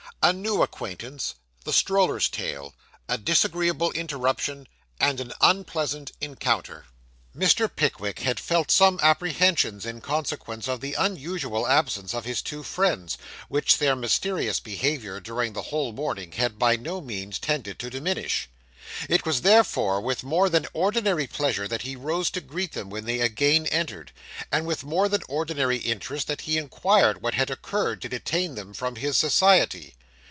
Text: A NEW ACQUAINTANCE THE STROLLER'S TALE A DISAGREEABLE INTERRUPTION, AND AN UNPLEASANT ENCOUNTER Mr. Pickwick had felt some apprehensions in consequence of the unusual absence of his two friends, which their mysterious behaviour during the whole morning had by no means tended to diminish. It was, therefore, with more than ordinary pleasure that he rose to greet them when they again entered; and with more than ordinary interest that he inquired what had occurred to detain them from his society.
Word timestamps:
A 0.23 0.31
NEW 0.33 0.61
ACQUAINTANCE 0.61 1.33
THE 1.63 1.73
STROLLER'S 1.73 2.29
TALE 2.29 2.75
A 3.09 3.17
DISAGREEABLE 3.17 3.89
INTERRUPTION, 3.95 4.67
AND 4.99 5.19
AN 5.19 5.33
UNPLEASANT 5.41 6.11
ENCOUNTER 6.21 6.85
Mr. 7.35 7.67
Pickwick 7.75 8.19
had 8.19 8.39
felt 8.39 8.69
some 8.69 8.99
apprehensions 9.01 9.83
in 9.83 9.99
consequence 9.99 10.67
of 10.67 10.79
the 10.79 10.93
unusual 10.93 11.65
absence 11.67 12.13
of 12.13 12.25
his 12.25 12.43
two 12.43 12.61
friends, 12.61 13.17
which 13.49 13.79
their 13.79 13.95
mysterious 13.95 14.59
behaviour 14.59 15.19
during 15.19 15.53
the 15.53 15.63
whole 15.63 15.91
morning 15.91 16.33
had 16.33 16.59
by 16.59 16.75
no 16.75 17.01
means 17.01 17.39
tended 17.39 17.79
to 17.79 17.89
diminish. 17.89 18.47
It 19.09 19.25
was, 19.25 19.41
therefore, 19.41 20.01
with 20.01 20.23
more 20.23 20.49
than 20.49 20.67
ordinary 20.73 21.25
pleasure 21.25 21.67
that 21.67 21.81
he 21.81 21.95
rose 21.95 22.29
to 22.31 22.41
greet 22.41 22.73
them 22.73 22.91
when 22.91 23.05
they 23.05 23.21
again 23.21 23.65
entered; 23.65 24.11
and 24.51 24.67
with 24.67 24.83
more 24.83 25.09
than 25.09 25.23
ordinary 25.27 25.77
interest 25.77 26.27
that 26.27 26.41
he 26.41 26.59
inquired 26.59 27.23
what 27.23 27.33
had 27.33 27.49
occurred 27.49 28.03
to 28.03 28.09
detain 28.09 28.53
them 28.53 28.75
from 28.75 28.97
his 28.97 29.17
society. 29.17 29.95